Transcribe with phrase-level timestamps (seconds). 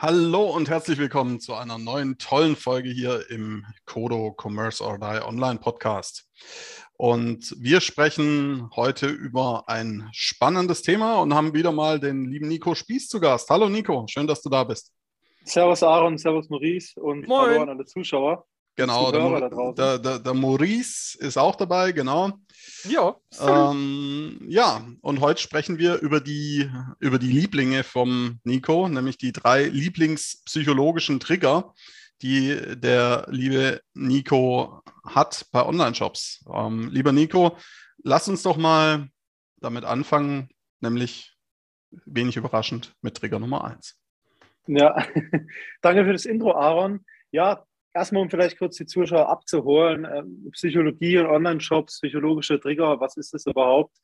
[0.00, 5.26] Hallo und herzlich willkommen zu einer neuen tollen Folge hier im Kodo Commerce or Die
[5.26, 6.30] Online Podcast.
[6.96, 12.76] Und wir sprechen heute über ein spannendes Thema und haben wieder mal den lieben Nico
[12.76, 13.50] Spieß zu Gast.
[13.50, 14.92] Hallo Nico, schön, dass du da bist.
[15.42, 17.50] Servus Aaron, Servus Maurice und Moin.
[17.50, 18.46] hallo an alle Zuschauer.
[18.78, 22.30] Genau, der, der, der, der, Maurice ist auch dabei, genau.
[22.84, 23.16] Ja.
[23.40, 29.32] Ähm, ja, und heute sprechen wir über die, über die Lieblinge vom Nico, nämlich die
[29.32, 31.74] drei Lieblingspsychologischen Trigger,
[32.22, 36.44] die der liebe Nico hat bei Online-Shops.
[36.54, 37.56] Ähm, lieber Nico,
[38.04, 39.08] lass uns doch mal
[39.56, 41.36] damit anfangen, nämlich
[42.06, 43.98] wenig überraschend mit Trigger Nummer eins.
[44.68, 45.04] Ja,
[45.82, 47.04] danke für das Intro, Aaron.
[47.32, 53.16] Ja, erstmal, um vielleicht kurz die Zuschauer abzuholen, ähm, Psychologie und Online-Shops, psychologische Trigger, was
[53.16, 53.96] ist das überhaupt?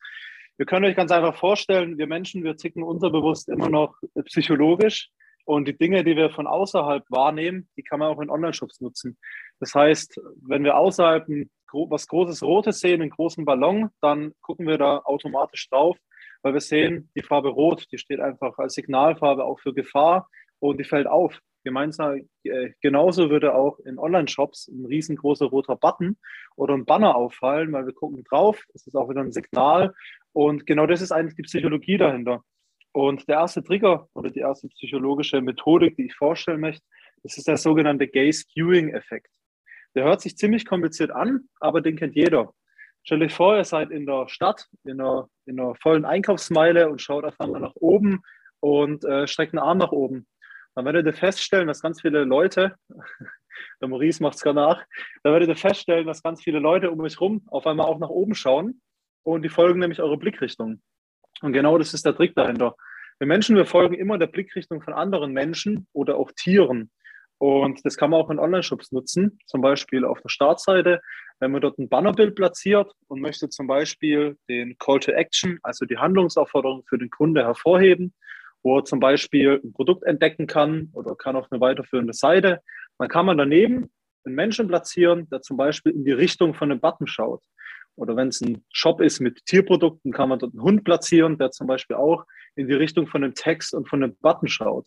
[0.57, 5.11] Wir können euch ganz einfach vorstellen, wir Menschen, wir ticken unterbewusst immer noch psychologisch
[5.45, 9.19] und die Dinge, die wir von außerhalb wahrnehmen, die kann man auch in Online-Shops nutzen.
[9.61, 14.67] Das heißt, wenn wir außerhalb ein, was Großes Rotes sehen, einen großen Ballon, dann gucken
[14.67, 15.99] wir da automatisch drauf,
[16.43, 20.29] weil wir sehen, die Farbe Rot, die steht einfach als Signalfarbe auch für Gefahr
[20.61, 21.39] und die fällt auf.
[21.65, 26.19] Gemeinsam, äh, genauso würde auch in Online-Shops ein riesengroßer roter Button
[26.57, 28.63] oder ein Banner auffallen, weil wir gucken drauf.
[28.73, 29.95] Das ist auch wieder ein Signal.
[30.33, 32.43] Und genau das ist eigentlich die Psychologie dahinter.
[32.93, 36.85] Und der erste Trigger oder die erste psychologische Methodik, die ich vorstellen möchte,
[37.23, 39.31] das ist der sogenannte Gay-Skewing-Effekt.
[39.95, 42.53] Der hört sich ziemlich kompliziert an, aber den kennt jeder.
[43.03, 47.01] Stell euch vor, ihr seid in der Stadt, in einer, in einer vollen Einkaufsmeile und
[47.01, 48.23] schaut auf einmal nach oben
[48.61, 50.27] und äh, streckt einen Arm nach oben
[50.75, 52.77] dann werdet ihr feststellen, dass ganz viele Leute,
[53.81, 54.85] der Maurice macht es gerade nach,
[55.23, 58.09] dann werdet ihr feststellen, dass ganz viele Leute um euch rum auf einmal auch nach
[58.09, 58.81] oben schauen
[59.23, 60.81] und die folgen nämlich eure Blickrichtung.
[61.43, 62.77] Und genau das ist der Trick dahinter.
[63.19, 66.91] Wir Menschen, wir folgen immer der Blickrichtung von anderen Menschen oder auch Tieren.
[67.39, 71.01] Und das kann man auch in Online-Shops nutzen, zum Beispiel auf der Startseite,
[71.41, 75.85] wenn man dort ein Bannerbild platziert und möchte zum Beispiel den Call to Action, also
[75.85, 78.15] die Handlungsaufforderung für den Kunde hervorheben,
[78.65, 82.61] wo er zum Beispiel ein Produkt entdecken kann oder kann auf eine weiterführende Seite.
[82.99, 83.93] Dann kann man daneben
[84.25, 87.43] einen Menschen platzieren, der zum Beispiel in die Richtung von einem Button schaut.
[87.97, 91.51] Oder wenn es ein Shop ist mit Tierprodukten, kann man dort einen Hund platzieren, der
[91.51, 92.25] zum Beispiel auch
[92.57, 94.87] in die Richtung von einem Text und von einem Button schaut.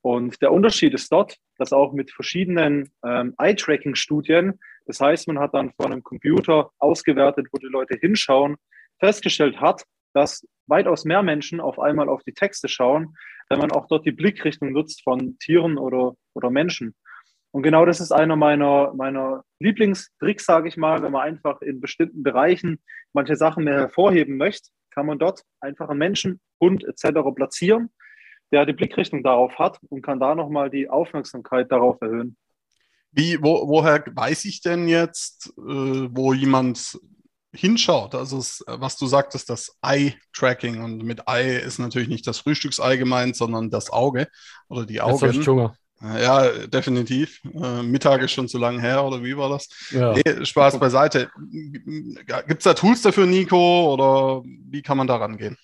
[0.00, 5.54] Und der Unterschied ist dort, dass auch mit verschiedenen ähm, Eye-Tracking-Studien, das heißt, man hat
[5.54, 8.56] dann von einem Computer ausgewertet, wo die Leute hinschauen,
[8.98, 9.84] festgestellt hat,
[10.18, 13.16] dass weitaus mehr Menschen auf einmal auf die Texte schauen,
[13.48, 16.94] wenn man auch dort die Blickrichtung nutzt von Tieren oder, oder Menschen.
[17.52, 21.80] Und genau das ist einer meiner, meiner Lieblingstricks, sage ich mal, wenn man einfach in
[21.80, 22.80] bestimmten Bereichen
[23.12, 27.20] manche Sachen mehr hervorheben möchte, kann man dort einfach einen Menschen, Hund etc.
[27.34, 27.90] platzieren,
[28.50, 32.36] der die Blickrichtung darauf hat und kann da nochmal die Aufmerksamkeit darauf erhöhen.
[33.12, 35.62] Wie, wo, woher weiß ich denn jetzt, äh,
[36.10, 36.98] wo jemand
[37.58, 42.38] hinschaut, also es, was du sagtest, das Eye-Tracking und mit Eye ist natürlich nicht das
[42.38, 44.28] Frühstücksei gemeint, sondern das Auge
[44.68, 45.24] oder die Augen.
[45.24, 45.74] Jetzt ich Hunger.
[46.00, 47.40] Ja, definitiv.
[47.44, 49.68] Äh, Mittag ist schon zu lange her, oder wie war das?
[49.90, 50.12] Ja.
[50.12, 51.28] Nee, Spaß beiseite.
[52.46, 55.56] Gibt es da Tools dafür, Nico, oder wie kann man da rangehen?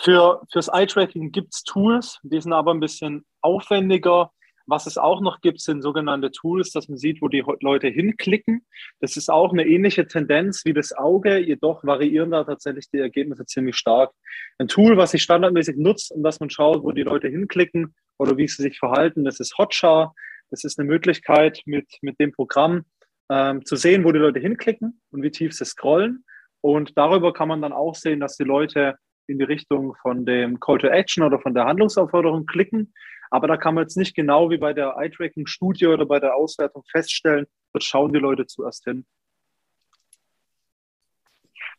[0.00, 4.32] Für, fürs Eye-Tracking gibt es Tools, die sind aber ein bisschen aufwendiger.
[4.68, 8.66] Was es auch noch gibt, sind sogenannte Tools, dass man sieht, wo die Leute hinklicken.
[9.00, 13.46] Das ist auch eine ähnliche Tendenz wie das Auge, jedoch variieren da tatsächlich die Ergebnisse
[13.46, 14.12] ziemlich stark.
[14.58, 18.36] Ein Tool, was sich standardmäßig nutzt, um dass man schaut, wo die Leute hinklicken oder
[18.36, 20.14] wie sie sich verhalten, das ist Hotjar.
[20.50, 22.84] Das ist eine Möglichkeit, mit, mit dem Programm
[23.30, 26.24] ähm, zu sehen, wo die Leute hinklicken und wie tief sie scrollen.
[26.60, 30.58] Und darüber kann man dann auch sehen, dass die Leute in die Richtung von dem
[30.58, 32.92] Call to Action oder von der Handlungsaufforderung klicken.
[33.30, 36.82] Aber da kann man jetzt nicht genau wie bei der Eye-Tracking-Studie oder bei der Auswertung
[36.90, 39.06] feststellen, dort schauen die Leute zuerst hin.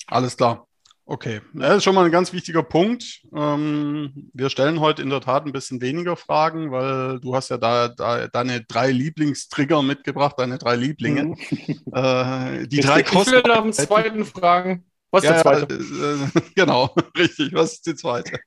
[0.07, 0.67] Alles klar.
[1.11, 3.23] Okay, das ist schon mal ein ganz wichtiger Punkt.
[3.35, 7.57] Ähm, wir stellen heute in der Tat ein bisschen weniger Fragen, weil du hast ja
[7.57, 11.23] da, da deine drei Lieblingstrigger mitgebracht, deine drei Lieblinge.
[11.23, 11.35] Mhm.
[11.91, 13.33] Äh, die drei kosten.
[13.33, 14.85] Ich will nach dem zweiten fragen.
[15.09, 15.73] Was ist ja, der zweite?
[15.73, 17.53] Äh, genau, richtig.
[17.53, 18.39] Was ist die zweite?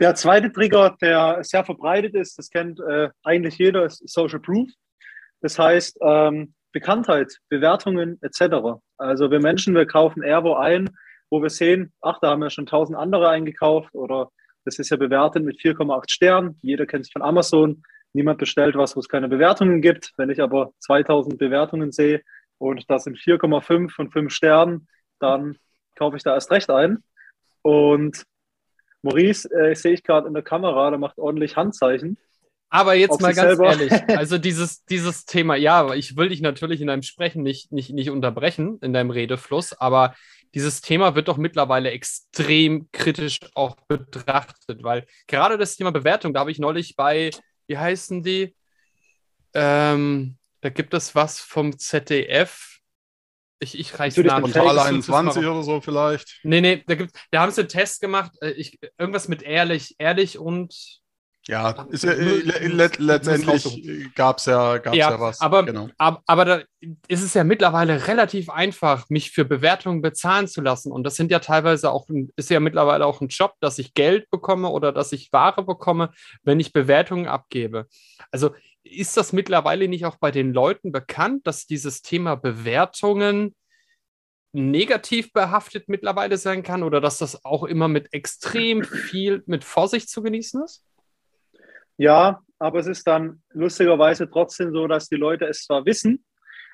[0.00, 4.68] Der zweite Trigger, der sehr verbreitet ist, das kennt äh, eigentlich jeder, ist Social Proof.
[5.40, 8.80] Das heißt, ähm, Bekanntheit, Bewertungen etc.
[8.96, 10.90] Also wir Menschen, wir kaufen eher wo ein,
[11.30, 14.30] wo wir sehen, ach, da haben wir schon tausend andere eingekauft oder
[14.64, 16.58] das ist ja bewertet mit 4,8 Sternen.
[16.62, 17.82] Jeder kennt es von Amazon.
[18.12, 20.12] Niemand bestellt was, wo es keine Bewertungen gibt.
[20.16, 22.22] Wenn ich aber 2000 Bewertungen sehe
[22.58, 24.88] und das sind 4,5 von 5 Sternen,
[25.20, 25.56] dann
[25.96, 27.02] kaufe ich da erst recht ein.
[27.62, 28.24] Und
[29.02, 32.18] Maurice, äh, sehe ich gerade in der Kamera, der macht ordentlich Handzeichen.
[32.70, 33.66] Aber jetzt mal ganz selber.
[33.66, 37.90] ehrlich, also dieses, dieses Thema, ja, ich will dich natürlich in deinem Sprechen nicht, nicht,
[37.90, 40.14] nicht unterbrechen, in deinem Redefluss, aber
[40.54, 46.40] dieses Thema wird doch mittlerweile extrem kritisch auch betrachtet, weil gerade das Thema Bewertung, da
[46.40, 47.30] habe ich neulich bei,
[47.66, 48.54] wie heißen die?
[49.54, 52.77] Ähm, da gibt es was vom ZDF.
[53.60, 54.52] Ich, ich reiche Namen.
[54.52, 56.40] Portal 21 oder so vielleicht.
[56.42, 58.32] Nee, nee, da, gibt, da haben sie einen Test gemacht.
[58.40, 61.00] Äh, ich, irgendwas mit ehrlich, ehrlich und
[61.48, 65.40] ja, ist ja let, letztendlich gab es ja, gab's ja, ja was.
[65.40, 65.88] Aber, genau.
[65.96, 66.60] aber, aber da
[67.08, 70.92] ist es ja mittlerweile relativ einfach, mich für Bewertungen bezahlen zu lassen.
[70.92, 72.06] Und das sind ja teilweise auch,
[72.36, 76.10] ist ja mittlerweile auch ein Job, dass ich Geld bekomme oder dass ich Ware bekomme,
[76.42, 77.86] wenn ich Bewertungen abgebe.
[78.30, 78.50] Also
[78.90, 83.54] ist das mittlerweile nicht auch bei den Leuten bekannt, dass dieses Thema Bewertungen
[84.52, 90.08] negativ behaftet mittlerweile sein kann oder dass das auch immer mit extrem viel mit Vorsicht
[90.08, 90.84] zu genießen ist?
[91.96, 96.24] Ja, aber es ist dann lustigerweise trotzdem so, dass die Leute es zwar wissen,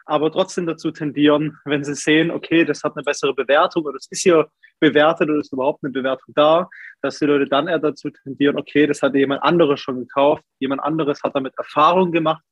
[0.06, 4.06] aber trotzdem dazu tendieren, wenn sie sehen, okay, das hat eine bessere Bewertung oder es
[4.10, 4.48] ist hier
[4.88, 6.68] bewertet oder ist überhaupt eine Bewertung da,
[7.02, 10.82] dass die Leute dann eher dazu tendieren, okay, das hat jemand anderes schon gekauft, jemand
[10.82, 12.44] anderes hat damit Erfahrung gemacht.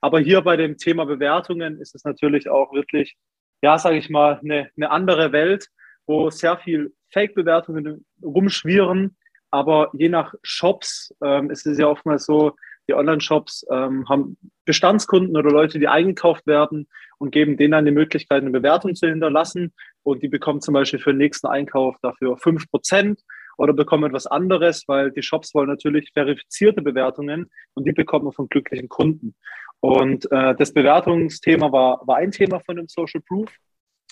[0.00, 3.16] Aber hier bei dem Thema Bewertungen ist es natürlich auch wirklich,
[3.62, 5.66] ja, sage ich mal, eine, eine andere Welt,
[6.06, 9.16] wo sehr viel Fake-Bewertungen rumschwirren,
[9.50, 12.56] aber je nach Shops ähm, ist es ja oftmals so,
[12.90, 16.88] die Online-Shops ähm, haben Bestandskunden oder Leute, die eingekauft werden
[17.18, 19.72] und geben denen dann die Möglichkeit, eine Bewertung zu hinterlassen.
[20.02, 23.20] Und die bekommen zum Beispiel für den nächsten Einkauf dafür fünf Prozent
[23.58, 28.32] oder bekommen etwas anderes, weil die Shops wollen natürlich verifizierte Bewertungen und die bekommen wir
[28.32, 29.36] von glücklichen Kunden.
[29.78, 33.50] Und äh, das Bewertungsthema war, war ein Thema von dem Social Proof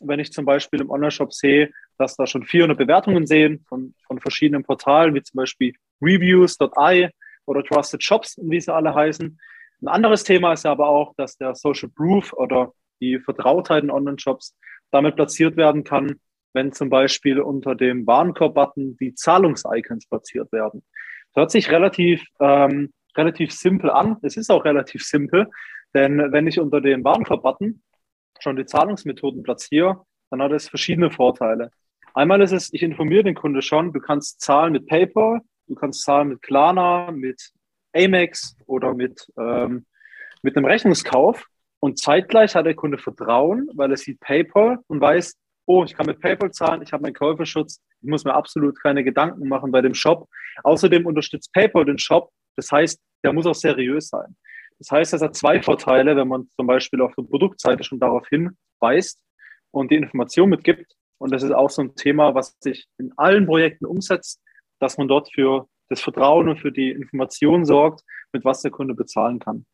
[0.00, 4.20] wenn ich zum Beispiel im Online-Shop sehe, dass da schon 400 Bewertungen sehen von, von
[4.20, 7.08] verschiedenen Portalen, wie zum Beispiel Reviews.i
[7.48, 9.38] oder Trusted Shops, wie sie alle heißen.
[9.80, 14.56] Ein anderes Thema ist aber auch, dass der Social Proof oder die Vertrautheit in Online-Shops
[14.90, 16.16] damit platziert werden kann,
[16.52, 20.82] wenn zum Beispiel unter dem Warenkorb-Button die Zahlungs-Icons platziert werden.
[21.32, 24.16] Das hört sich relativ, ähm, relativ simpel an.
[24.22, 25.48] Es ist auch relativ simpel,
[25.94, 27.82] denn wenn ich unter dem Warenkorb-Button
[28.40, 31.70] schon die Zahlungsmethoden platziere, dann hat es verschiedene Vorteile.
[32.14, 36.02] Einmal ist es, ich informiere den Kunde schon, du kannst zahlen mit PayPal, du kannst
[36.02, 37.52] zahlen mit Klarna, mit
[37.94, 39.86] Amex oder mit, ähm,
[40.42, 41.46] mit einem Rechnungskauf.
[41.80, 45.36] Und zeitgleich hat der Kunde Vertrauen, weil er sieht PayPal und weiß,
[45.66, 49.04] oh, ich kann mit PayPal zahlen, ich habe meinen Käuferschutz, ich muss mir absolut keine
[49.04, 50.28] Gedanken machen bei dem Shop.
[50.64, 54.34] Außerdem unterstützt PayPal den Shop, das heißt, der muss auch seriös sein.
[54.78, 58.26] Das heißt, es hat zwei Vorteile, wenn man zum Beispiel auf der Produktseite schon darauf
[58.28, 59.20] hinweist
[59.70, 60.94] und die Information mitgibt.
[61.18, 64.40] Und das ist auch so ein Thema, was sich in allen Projekten umsetzt,
[64.78, 68.02] dass man dort für das Vertrauen und für die Information sorgt,
[68.32, 69.64] mit was der Kunde bezahlen kann.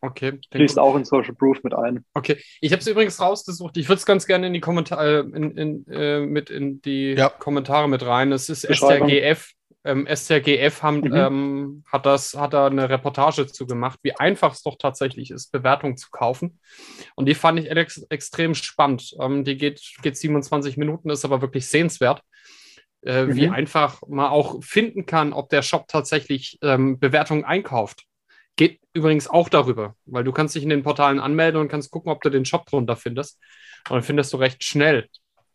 [0.00, 0.38] Okay.
[0.52, 2.04] Fließt auch in Social Proof mit ein.
[2.12, 2.36] Okay.
[2.60, 3.76] Ich habe es übrigens rausgesucht.
[3.78, 7.14] Ich würde es ganz gerne in die Kommentare, äh, in, in, äh, mit in die
[7.14, 7.30] ja.
[7.30, 8.30] Kommentare mit rein.
[8.32, 11.14] Es ist STRGF ähm, STRGF haben, mhm.
[11.14, 15.52] ähm, hat, das, hat da eine Reportage zu gemacht, wie einfach es doch tatsächlich ist,
[15.52, 16.58] Bewertungen zu kaufen.
[17.14, 19.14] Und die fand ich ex extrem spannend.
[19.20, 22.22] Ähm, die geht, geht 27 Minuten, ist aber wirklich sehenswert.
[23.04, 23.36] Äh, mhm.
[23.36, 28.04] Wie einfach man auch finden kann, ob der Shop tatsächlich ähm, Bewertungen einkauft.
[28.56, 32.10] Geht übrigens auch darüber, weil du kannst dich in den Portalen anmelden und kannst gucken,
[32.10, 33.38] ob du den Shop drunter findest.
[33.88, 35.08] Und dann findest du recht schnell.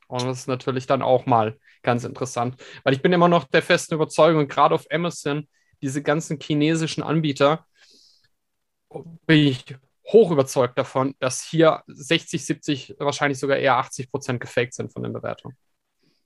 [0.08, 2.62] Und das ist natürlich dann auch mal ganz interessant.
[2.84, 5.48] Weil ich bin immer noch der festen Überzeugung, gerade auf Amazon,
[5.82, 7.66] diese ganzen chinesischen Anbieter,
[9.26, 9.66] bin ich
[10.08, 15.04] hoch überzeugt davon, dass hier 60, 70, wahrscheinlich sogar eher 80 Prozent gefaked sind von
[15.04, 15.56] den Bewertungen.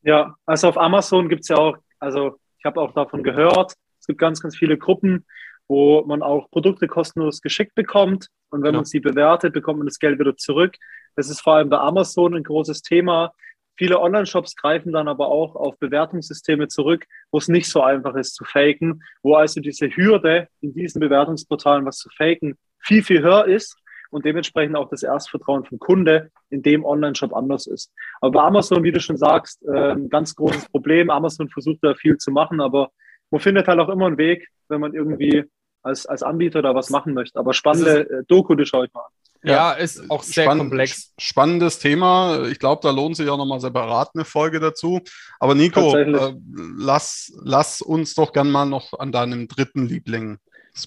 [0.03, 4.07] Ja, also auf Amazon gibt es ja auch, also ich habe auch davon gehört, es
[4.07, 5.25] gibt ganz, ganz viele Gruppen,
[5.67, 8.27] wo man auch Produkte kostenlos geschickt bekommt.
[8.49, 8.79] Und wenn ja.
[8.79, 10.75] man sie bewertet, bekommt man das Geld wieder zurück.
[11.15, 13.31] Das ist vor allem bei Amazon ein großes Thema.
[13.77, 18.35] Viele Online-Shops greifen dann aber auch auf Bewertungssysteme zurück, wo es nicht so einfach ist
[18.35, 23.45] zu faken, wo also diese Hürde in diesen Bewertungsportalen was zu faken viel, viel höher
[23.45, 23.77] ist
[24.13, 27.91] und dementsprechend auch das Erstvertrauen vom Kunde in dem Online-Shop anders ist.
[28.21, 31.09] Aber bei Amazon, wie du schon sagst, ein ganz großes Problem.
[31.09, 32.89] Amazon versucht da viel zu machen, aber
[33.31, 35.43] man findet halt auch immer einen Weg, wenn man irgendwie
[35.81, 37.39] als, als Anbieter da was machen möchte.
[37.39, 39.11] Aber spannende äh, Doku, die schaue ich mal an.
[39.43, 41.13] Ja, ja ist auch sehr spann komplex.
[41.19, 42.45] Spannendes Thema.
[42.47, 45.01] Ich glaube, da lohnt sich auch nochmal separat eine Folge dazu.
[45.39, 46.33] Aber Nico, äh,
[46.77, 50.37] lass, lass uns doch gern mal noch an deinem dritten Liebling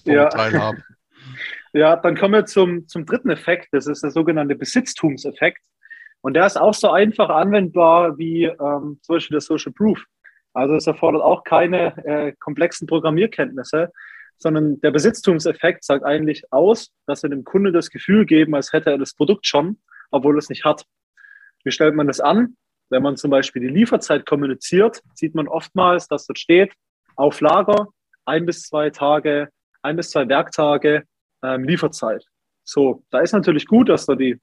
[0.05, 0.29] ja.
[0.29, 0.83] teilhaben.
[1.73, 3.69] Ja, dann kommen wir zum, zum dritten Effekt.
[3.71, 5.61] Das ist der sogenannte Besitztumseffekt.
[6.21, 10.03] Und der ist auch so einfach anwendbar wie ähm, zum Beispiel der Social Proof.
[10.53, 13.91] Also es erfordert auch keine äh, komplexen Programmierkenntnisse,
[14.37, 18.91] sondern der Besitztumseffekt sagt eigentlich aus, dass wir dem Kunde das Gefühl geben, als hätte
[18.91, 19.79] er das Produkt schon,
[20.11, 20.83] obwohl es nicht hat.
[21.63, 22.55] Wie stellt man das an?
[22.89, 26.73] Wenn man zum Beispiel die Lieferzeit kommuniziert, sieht man oftmals, dass dort steht,
[27.15, 27.89] auf Lager,
[28.25, 29.49] ein bis zwei Tage,
[29.81, 31.03] ein bis zwei Werktage
[31.43, 32.25] ähm, Lieferzeit.
[32.63, 34.39] So, da ist natürlich gut, dass da die,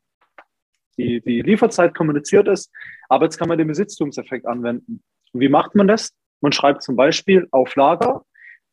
[0.97, 2.73] die, die Lieferzeit kommuniziert ist,
[3.09, 5.03] aber jetzt kann man den Besitztumseffekt anwenden.
[5.33, 6.13] Und wie macht man das?
[6.41, 8.25] Man schreibt zum Beispiel auf Lager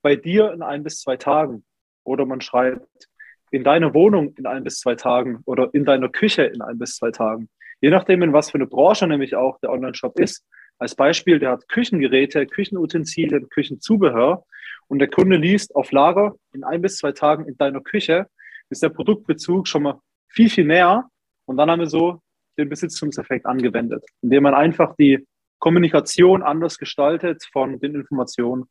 [0.01, 1.63] bei dir in ein bis zwei Tagen.
[2.03, 3.07] Oder man schreibt
[3.51, 6.95] in deiner Wohnung in ein bis zwei Tagen oder in deiner Küche in ein bis
[6.95, 7.49] zwei Tagen.
[7.81, 10.45] Je nachdem, in was für eine Branche nämlich auch der Online-Shop ist.
[10.77, 14.45] Als Beispiel, der hat Küchengeräte, Küchenutensilien, Küchenzubehör
[14.91, 18.27] und der Kunde liest auf Lager in ein bis zwei Tagen in deiner Küche,
[18.69, 21.09] ist der Produktbezug schon mal viel, viel näher.
[21.45, 22.21] Und dann haben wir so
[22.57, 25.25] den Besitztumseffekt angewendet, indem man einfach die
[25.59, 28.65] Kommunikation anders gestaltet von den Informationen.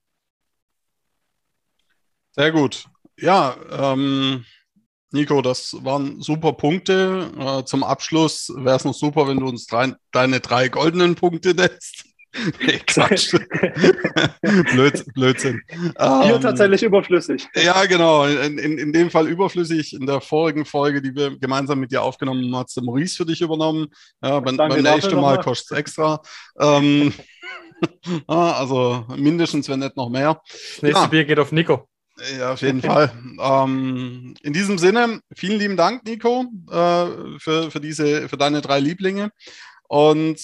[2.33, 2.85] Sehr gut.
[3.19, 4.45] Ja, ähm,
[5.13, 7.31] Nico, das waren super Punkte.
[7.39, 11.55] Äh, zum Abschluss wäre es noch super, wenn du uns drei, deine drei goldenen Punkte
[11.55, 12.10] nennst.
[12.61, 13.35] Nee, Quatsch.
[14.73, 15.63] Blöd, Blödsinn.
[15.69, 17.49] Hier ähm, tatsächlich überflüssig.
[17.55, 18.25] Ja, genau.
[18.25, 19.95] In, in, in dem Fall überflüssig.
[19.95, 23.17] In der vorigen Folge, die wir gemeinsam mit dir aufgenommen haben, hat es der Maurice
[23.17, 23.89] für dich übernommen.
[24.23, 26.21] Ja, beim, beim nächsten Mal kostet es extra.
[26.59, 27.13] Ähm,
[28.27, 30.41] also mindestens, wenn nicht noch mehr.
[30.47, 31.07] Das nächste ja.
[31.07, 31.89] Bier geht auf Nico.
[32.39, 33.13] Ja, auf jeden Fall.
[33.41, 38.79] Ähm, in diesem Sinne, vielen lieben Dank, Nico, äh, für, für, diese, für deine drei
[38.79, 39.31] Lieblinge.
[39.91, 40.41] Und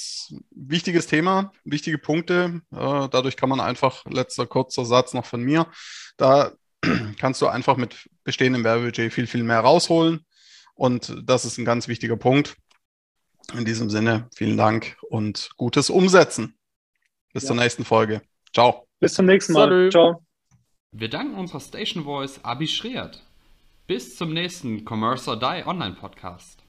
[0.50, 2.62] wichtiges Thema, wichtige Punkte.
[2.72, 5.68] Äh, dadurch kann man einfach, letzter kurzer Satz noch von mir,
[6.16, 6.50] da
[7.20, 10.26] kannst du einfach mit bestehendem Werbebudget viel, viel mehr rausholen.
[10.74, 12.56] Und das ist ein ganz wichtiger Punkt.
[13.56, 16.58] In diesem Sinne, vielen Dank und gutes Umsetzen.
[17.32, 17.48] Bis ja.
[17.48, 18.22] zur nächsten Folge.
[18.52, 18.88] Ciao.
[18.98, 19.68] Bis zum nächsten Mal.
[19.68, 19.92] Salut.
[19.92, 20.26] Ciao.
[20.90, 23.22] Wir danken unserer Station Voice Abi Schreert.
[23.86, 26.64] Bis zum nächsten Commerce or Die Online Podcast.